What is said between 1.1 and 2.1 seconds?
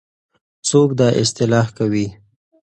اصلاح کوي؟